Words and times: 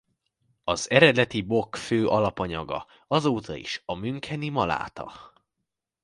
Az 0.63 0.89
eredeti 0.89 1.41
Bock 1.41 1.75
fő 1.75 2.07
alapanyaga 2.07 2.85
azóta 3.07 3.55
is 3.55 3.81
a 3.85 3.93
müncheni 3.93 4.49
maláta. 4.49 5.33